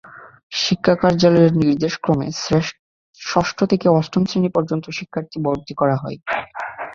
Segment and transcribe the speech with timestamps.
[0.55, 2.27] শিক্ষা কার্যালয়ের নির্দেশক্রমে
[3.19, 6.17] ষষ্ঠ থেকে অষ্টম শ্রেণি পর্যন্ত শিক্ষার্থী ভর্তি করা হয়।